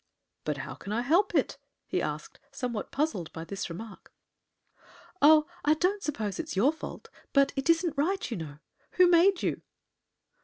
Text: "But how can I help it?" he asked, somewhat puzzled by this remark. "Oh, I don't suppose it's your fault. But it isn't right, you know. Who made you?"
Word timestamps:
"But 0.45 0.57
how 0.57 0.73
can 0.73 0.91
I 0.93 1.01
help 1.01 1.35
it?" 1.35 1.59
he 1.85 2.01
asked, 2.01 2.39
somewhat 2.51 2.89
puzzled 2.91 3.31
by 3.33 3.43
this 3.45 3.69
remark. 3.69 4.11
"Oh, 5.21 5.45
I 5.63 5.75
don't 5.75 6.01
suppose 6.01 6.39
it's 6.39 6.55
your 6.55 6.71
fault. 6.73 7.09
But 7.33 7.53
it 7.55 7.69
isn't 7.69 7.95
right, 7.95 8.31
you 8.31 8.37
know. 8.37 8.57
Who 8.93 9.07
made 9.07 9.43
you?" 9.43 9.61